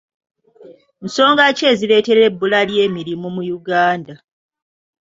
[1.05, 4.13] Nsonga ki ezireetera ebbula ly'emirimu mu Uganda?